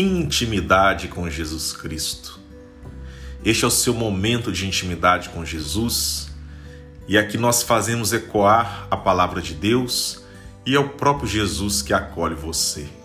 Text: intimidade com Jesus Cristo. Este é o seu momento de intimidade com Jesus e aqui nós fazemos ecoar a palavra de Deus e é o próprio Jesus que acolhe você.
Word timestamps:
intimidade 0.00 1.08
com 1.08 1.28
Jesus 1.28 1.72
Cristo. 1.72 2.38
Este 3.44 3.64
é 3.64 3.68
o 3.68 3.70
seu 3.70 3.94
momento 3.94 4.52
de 4.52 4.66
intimidade 4.66 5.28
com 5.30 5.44
Jesus 5.44 6.28
e 7.06 7.16
aqui 7.16 7.38
nós 7.38 7.62
fazemos 7.62 8.12
ecoar 8.12 8.86
a 8.90 8.96
palavra 8.96 9.40
de 9.40 9.54
Deus 9.54 10.22
e 10.66 10.74
é 10.74 10.78
o 10.78 10.90
próprio 10.90 11.28
Jesus 11.28 11.80
que 11.80 11.94
acolhe 11.94 12.34
você. 12.34 12.97